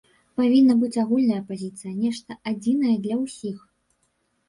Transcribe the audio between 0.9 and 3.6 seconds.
агульная пазіцыя, нешта адзінае для ўсіх.